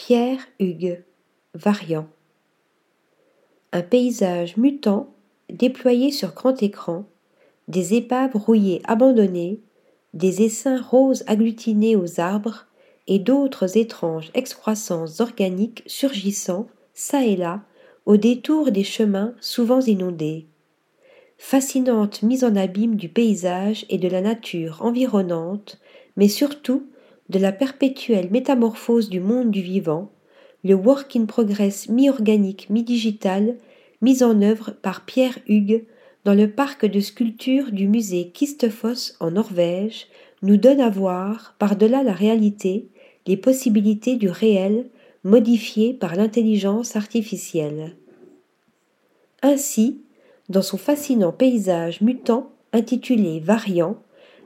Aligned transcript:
Pierre 0.00 0.46
Hugues, 0.60 1.02
variant. 1.54 2.06
Un 3.72 3.82
paysage 3.82 4.56
mutant 4.56 5.12
déployé 5.50 6.12
sur 6.12 6.34
grand 6.34 6.62
écran, 6.62 7.04
des 7.66 7.94
épaves 7.94 8.36
rouillées 8.36 8.80
abandonnées, 8.84 9.58
des 10.14 10.42
essaims 10.42 10.80
roses 10.80 11.24
agglutinés 11.26 11.96
aux 11.96 12.20
arbres 12.20 12.66
et 13.08 13.18
d'autres 13.18 13.76
étranges 13.76 14.30
excroissances 14.34 15.18
organiques 15.18 15.82
surgissant, 15.86 16.68
çà 16.94 17.24
et 17.24 17.34
là, 17.34 17.62
au 18.06 18.16
détour 18.16 18.70
des 18.70 18.84
chemins 18.84 19.34
souvent 19.40 19.80
inondés. 19.80 20.46
Fascinante 21.38 22.22
mise 22.22 22.44
en 22.44 22.54
abîme 22.54 22.94
du 22.94 23.08
paysage 23.08 23.84
et 23.88 23.98
de 23.98 24.06
la 24.06 24.20
nature 24.20 24.78
environnante, 24.80 25.80
mais 26.16 26.28
surtout 26.28 26.86
de 27.28 27.38
la 27.38 27.52
perpétuelle 27.52 28.30
métamorphose 28.30 29.08
du 29.08 29.20
monde 29.20 29.50
du 29.50 29.60
vivant, 29.60 30.10
le 30.64 30.74
work 30.74 31.14
in 31.16 31.26
progress 31.26 31.88
mi-organique, 31.88 32.68
mi-digital, 32.70 33.56
mis 34.00 34.22
en 34.22 34.42
œuvre 34.42 34.72
par 34.82 35.04
Pierre 35.04 35.38
Hugues 35.46 35.84
dans 36.24 36.34
le 36.34 36.50
parc 36.50 36.84
de 36.86 37.00
sculpture 37.00 37.70
du 37.70 37.88
musée 37.88 38.30
Kistefos 38.30 39.14
en 39.20 39.30
Norvège, 39.32 40.06
nous 40.42 40.56
donne 40.56 40.80
à 40.80 40.90
voir, 40.90 41.54
par-delà 41.58 42.02
la 42.02 42.12
réalité, 42.12 42.88
les 43.26 43.36
possibilités 43.36 44.16
du 44.16 44.28
réel 44.28 44.86
modifiées 45.24 45.94
par 45.94 46.16
l'intelligence 46.16 46.96
artificielle. 46.96 47.96
Ainsi, 49.42 50.00
dans 50.48 50.62
son 50.62 50.78
fascinant 50.78 51.32
paysage 51.32 52.00
mutant 52.00 52.52
intitulé 52.72 53.40
Variant, 53.40 53.96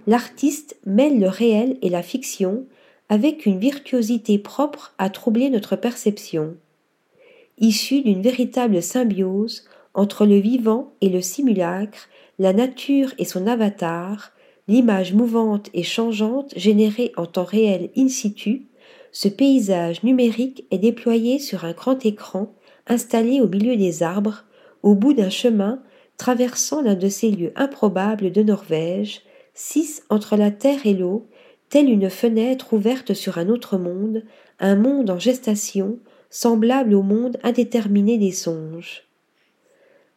l'artiste 0.06 0.76
mêle 0.84 1.20
le 1.20 1.28
réel 1.28 1.76
et 1.82 1.88
la 1.88 2.02
fiction 2.02 2.66
avec 3.08 3.46
une 3.46 3.58
virtuosité 3.58 4.38
propre 4.38 4.94
à 4.98 5.10
troubler 5.10 5.50
notre 5.50 5.76
perception. 5.76 6.56
Issue 7.58 8.00
d'une 8.00 8.22
véritable 8.22 8.82
symbiose 8.82 9.64
entre 9.94 10.24
le 10.24 10.36
vivant 10.36 10.92
et 11.00 11.10
le 11.10 11.20
simulacre, 11.20 12.08
la 12.38 12.52
nature 12.52 13.12
et 13.18 13.24
son 13.24 13.46
avatar, 13.46 14.32
l'image 14.68 15.12
mouvante 15.12 15.68
et 15.74 15.82
changeante 15.82 16.52
générée 16.56 17.12
en 17.16 17.26
temps 17.26 17.44
réel 17.44 17.90
in 17.96 18.08
situ, 18.08 18.66
ce 19.12 19.28
paysage 19.28 20.02
numérique 20.02 20.64
est 20.70 20.78
déployé 20.78 21.38
sur 21.38 21.66
un 21.66 21.72
grand 21.72 22.04
écran 22.06 22.54
installé 22.86 23.40
au 23.40 23.48
milieu 23.48 23.76
des 23.76 24.02
arbres, 24.02 24.44
au 24.82 24.94
bout 24.94 25.12
d'un 25.12 25.30
chemin 25.30 25.82
traversant 26.16 26.80
l'un 26.80 26.94
de 26.94 27.08
ces 27.08 27.30
lieux 27.30 27.52
improbables 27.56 28.32
de 28.32 28.42
Norvège, 28.42 29.22
six 29.54 30.02
entre 30.08 30.36
la 30.36 30.50
terre 30.50 30.86
et 30.86 30.94
l'eau, 30.94 31.26
telle 31.68 31.88
une 31.88 32.10
fenêtre 32.10 32.72
ouverte 32.74 33.14
sur 33.14 33.38
un 33.38 33.48
autre 33.48 33.78
monde, 33.78 34.24
un 34.60 34.76
monde 34.76 35.10
en 35.10 35.18
gestation, 35.18 35.98
semblable 36.30 36.94
au 36.94 37.02
monde 37.02 37.38
indéterminé 37.42 38.18
des 38.18 38.32
songes. 38.32 39.04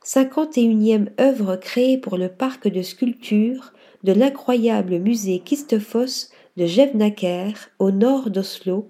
Cinquante 0.04 0.58
et 0.58 0.64
unième 0.64 1.10
œuvre 1.20 1.56
créée 1.56 1.98
pour 1.98 2.18
le 2.18 2.30
parc 2.30 2.68
de 2.68 2.82
sculpture 2.82 3.74
de 4.04 4.14
l'incroyable 4.14 5.00
musée 5.00 5.40
Kistefos 5.40 6.30
de 6.58 6.66
Jevnaker, 6.66 7.54
au 7.80 7.92
nord 7.92 8.30
d'Oslo, 8.30 8.90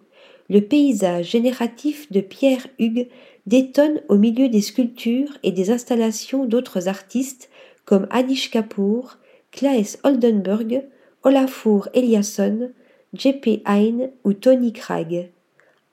le 0.50 0.62
paysage 0.62 1.32
génératif 1.32 2.12
de 2.12 2.22
Pierre 2.22 2.68
Hugues 2.80 3.08
détonne 3.48 4.02
au 4.10 4.18
milieu 4.18 4.50
des 4.50 4.62
sculptures 4.62 5.38
et 5.44 5.52
des 5.52 5.72
installations 5.72 6.46
d'autres 6.46 6.88
artistes 6.88 7.50
comme 7.86 8.08
Anish 8.10 8.52
Kapoor, 8.52 9.18
Claes 9.56 9.98
Oldenburg, 10.04 10.84
Olafur 11.24 11.88
Eliasson, 11.94 12.72
J.P. 13.14 13.62
Hein 13.66 14.10
ou 14.26 14.34
Tony 14.34 14.74
Cragg. 14.74 15.30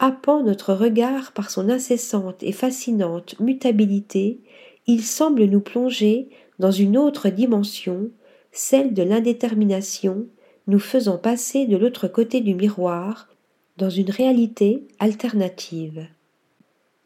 Happant 0.00 0.42
notre 0.42 0.74
regard 0.74 1.30
par 1.30 1.48
son 1.48 1.68
incessante 1.68 2.42
et 2.42 2.50
fascinante 2.50 3.38
mutabilité, 3.38 4.40
il 4.88 5.04
semble 5.04 5.44
nous 5.44 5.60
plonger 5.60 6.28
dans 6.58 6.72
une 6.72 6.98
autre 6.98 7.28
dimension, 7.28 8.10
celle 8.50 8.94
de 8.94 9.04
l'indétermination, 9.04 10.26
nous 10.66 10.80
faisant 10.80 11.18
passer 11.18 11.66
de 11.66 11.76
l'autre 11.76 12.08
côté 12.08 12.40
du 12.40 12.56
miroir 12.56 13.28
dans 13.76 13.90
une 13.90 14.10
réalité 14.10 14.88
alternative. 14.98 16.08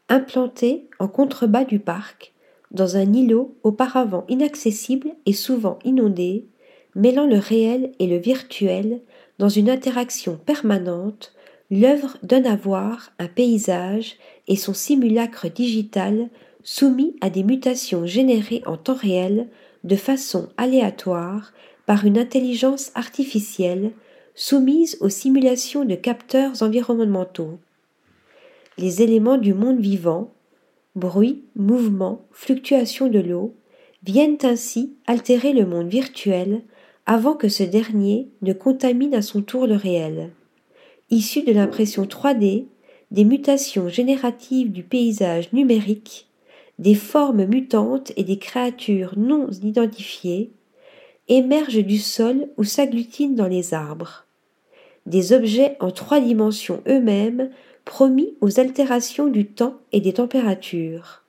Implanté 0.09 0.89
en 0.97 1.07
contrebas 1.07 1.65
du 1.65 1.77
parc, 1.77 2.33
dans 2.71 2.97
un 2.97 3.13
îlot 3.13 3.55
auparavant 3.63 4.25
inaccessible 4.27 5.11
et 5.25 5.33
souvent 5.33 5.79
inondé, 5.85 6.45
mêlant 6.95 7.25
le 7.25 7.37
réel 7.37 7.91
et 7.99 8.07
le 8.07 8.17
virtuel 8.17 9.01
dans 9.39 9.49
une 9.49 9.69
interaction 9.69 10.39
permanente, 10.45 11.33
l'œuvre 11.69 12.17
donne 12.23 12.47
à 12.47 12.55
voir 12.55 13.11
un 13.19 13.27
paysage 13.27 14.17
et 14.47 14.55
son 14.55 14.73
simulacre 14.73 15.49
digital 15.49 16.29
soumis 16.63 17.15
à 17.21 17.29
des 17.29 17.43
mutations 17.43 18.05
générées 18.05 18.63
en 18.65 18.77
temps 18.77 18.95
réel 18.95 19.47
de 19.83 19.95
façon 19.95 20.49
aléatoire 20.57 21.53
par 21.85 22.05
une 22.05 22.17
intelligence 22.17 22.91
artificielle 22.95 23.91
soumise 24.35 24.97
aux 24.99 25.09
simulations 25.09 25.85
de 25.85 25.95
capteurs 25.95 26.61
environnementaux. 26.61 27.57
Les 28.77 29.01
éléments 29.01 29.37
du 29.37 29.53
monde 29.53 29.79
vivant, 29.79 30.31
bruit, 30.97 31.43
mouvement, 31.55 32.25
fluctuation 32.31 33.07
de 33.07 33.19
l'eau, 33.19 33.55
viennent 34.03 34.39
ainsi 34.43 34.97
altérer 35.05 35.53
le 35.53 35.65
monde 35.65 35.87
virtuel 35.87 36.63
avant 37.05 37.35
que 37.35 37.49
ce 37.49 37.63
dernier 37.63 38.29
ne 38.41 38.51
contamine 38.51 39.13
à 39.13 39.21
son 39.21 39.41
tour 39.41 39.67
le 39.67 39.75
réel. 39.75 40.31
Issu 41.09 41.43
de 41.43 41.53
l'impression 41.53 42.03
3D, 42.03 42.65
des 43.11 43.23
mutations 43.23 43.87
génératives 43.87 44.71
du 44.71 44.83
paysage 44.83 45.53
numérique, 45.53 46.27
des 46.79 46.95
formes 46.95 47.45
mutantes 47.45 48.11
et 48.17 48.23
des 48.23 48.39
créatures 48.39 49.13
non 49.17 49.49
identifiées 49.63 50.51
émergent 51.27 51.83
du 51.83 51.97
sol 51.97 52.49
ou 52.57 52.63
s'agglutinent 52.63 53.35
dans 53.35 53.47
les 53.47 53.73
arbres. 53.73 54.25
Des 55.05 55.31
objets 55.31 55.77
en 55.79 55.91
trois 55.91 56.19
dimensions 56.19 56.81
eux-mêmes 56.87 57.49
promis 57.87 58.35
aux 58.41 58.59
altérations 58.59 59.27
du 59.27 59.45
temps 59.45 59.77
et 59.93 60.01
des 60.01 60.13
températures. 60.13 61.23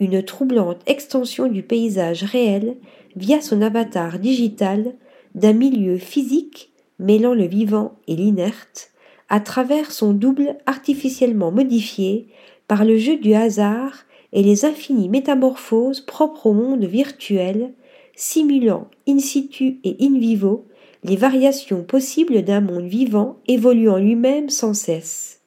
Une 0.00 0.22
troublante 0.22 0.82
extension 0.86 1.46
du 1.46 1.62
paysage 1.62 2.24
réel 2.24 2.76
via 3.14 3.40
son 3.40 3.62
avatar 3.62 4.18
digital 4.18 4.94
d'un 5.34 5.52
milieu 5.52 5.96
physique 5.98 6.72
mêlant 6.98 7.32
le 7.32 7.46
vivant 7.46 7.94
et 8.08 8.16
l'inerte, 8.16 8.90
à 9.28 9.38
travers 9.38 9.92
son 9.92 10.12
double 10.12 10.56
artificiellement 10.66 11.52
modifié 11.52 12.26
par 12.66 12.84
le 12.84 12.98
jeu 12.98 13.16
du 13.16 13.32
hasard 13.32 14.04
et 14.32 14.42
les 14.42 14.64
infinies 14.64 15.08
métamorphoses 15.08 16.00
propres 16.00 16.46
au 16.48 16.54
monde 16.54 16.84
virtuel, 16.84 17.72
simulant 18.16 18.88
in 19.08 19.20
situ 19.20 19.78
et 19.84 19.96
in 20.00 20.18
vivo 20.18 20.66
les 21.04 21.16
variations 21.16 21.84
possibles 21.84 22.42
d'un 22.42 22.60
monde 22.60 22.86
vivant 22.86 23.38
évoluant 23.46 23.98
lui-même 23.98 24.50
sans 24.50 24.74
cesse. 24.74 25.41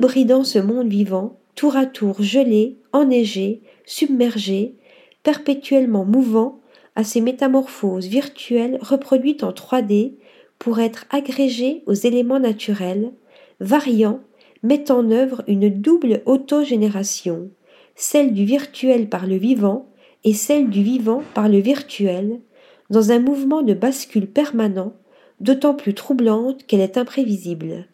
Hybridant 0.00 0.44
ce 0.44 0.58
monde 0.58 0.88
vivant, 0.88 1.38
tour 1.54 1.76
à 1.76 1.84
tour 1.84 2.22
gelé, 2.22 2.78
enneigé, 2.94 3.60
submergé, 3.84 4.74
perpétuellement 5.22 6.06
mouvant 6.06 6.60
à 6.96 7.04
ces 7.04 7.20
métamorphoses 7.20 8.06
virtuelles 8.06 8.78
reproduites 8.80 9.44
en 9.44 9.50
3D 9.50 10.14
pour 10.58 10.80
être 10.80 11.04
agrégées 11.10 11.82
aux 11.84 11.92
éléments 11.92 12.40
naturels, 12.40 13.12
variant, 13.60 14.20
met 14.62 14.90
en 14.90 15.10
œuvre 15.10 15.44
une 15.46 15.68
double 15.68 16.22
autogénération, 16.24 17.50
celle 17.94 18.32
du 18.32 18.46
virtuel 18.46 19.06
par 19.10 19.26
le 19.26 19.36
vivant 19.36 19.90
et 20.24 20.32
celle 20.32 20.70
du 20.70 20.82
vivant 20.82 21.22
par 21.34 21.50
le 21.50 21.58
virtuel, 21.58 22.40
dans 22.88 23.12
un 23.12 23.18
mouvement 23.18 23.60
de 23.60 23.74
bascule 23.74 24.28
permanent, 24.28 24.94
d'autant 25.40 25.74
plus 25.74 25.92
troublante 25.92 26.64
qu'elle 26.66 26.80
est 26.80 26.96
imprévisible. 26.96 27.86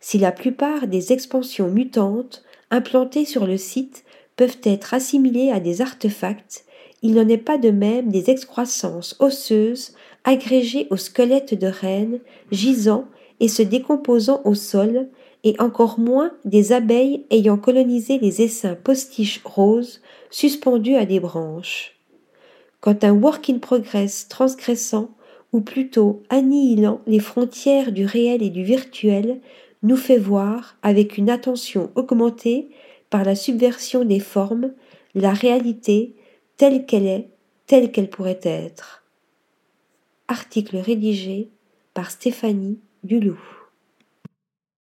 Si 0.00 0.18
la 0.18 0.32
plupart 0.32 0.86
des 0.86 1.12
expansions 1.12 1.68
mutantes 1.68 2.44
implantées 2.70 3.24
sur 3.24 3.46
le 3.46 3.56
site 3.56 4.04
peuvent 4.36 4.58
être 4.62 4.94
assimilés 4.94 5.50
à 5.50 5.60
des 5.60 5.80
artefacts, 5.80 6.64
il 7.02 7.14
n'en 7.14 7.28
est 7.28 7.36
pas 7.36 7.58
de 7.58 7.70
même 7.70 8.10
des 8.10 8.30
excroissances 8.30 9.16
osseuses 9.20 9.94
agrégées 10.24 10.86
au 10.90 10.96
squelette 10.96 11.58
de 11.58 11.66
reine, 11.66 12.20
gisant 12.50 13.06
et 13.40 13.48
se 13.48 13.62
décomposant 13.62 14.42
au 14.44 14.54
sol, 14.54 15.08
et 15.44 15.54
encore 15.60 16.00
moins 16.00 16.32
des 16.44 16.72
abeilles 16.72 17.24
ayant 17.30 17.56
colonisé 17.56 18.18
les 18.18 18.42
essaims 18.42 18.74
postiches 18.74 19.40
roses 19.44 20.00
suspendus 20.30 20.96
à 20.96 21.06
des 21.06 21.20
branches. 21.20 21.96
Quand 22.80 23.04
un 23.04 23.12
work 23.12 23.48
in 23.48 23.58
progress 23.58 24.26
transgressant, 24.28 25.10
ou 25.52 25.60
plutôt 25.60 26.22
annihilant 26.28 27.00
les 27.06 27.20
frontières 27.20 27.92
du 27.92 28.04
réel 28.04 28.42
et 28.42 28.50
du 28.50 28.64
virtuel, 28.64 29.40
nous 29.82 29.96
fait 29.96 30.18
voir, 30.18 30.76
avec 30.82 31.18
une 31.18 31.30
attention 31.30 31.90
augmentée, 31.94 32.70
par 33.10 33.24
la 33.24 33.34
subversion 33.34 34.04
des 34.04 34.20
formes, 34.20 34.72
la 35.14 35.32
réalité 35.32 36.14
telle 36.56 36.84
qu'elle 36.86 37.06
est, 37.06 37.28
telle 37.66 37.90
qu'elle 37.92 38.10
pourrait 38.10 38.40
être. 38.42 39.04
Article 40.26 40.76
rédigé 40.76 41.50
par 41.94 42.10
Stéphanie 42.10 42.80
Duloup. 43.04 43.57